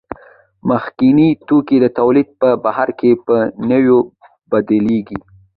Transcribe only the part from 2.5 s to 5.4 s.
بهیر کې په نویو بدلېږي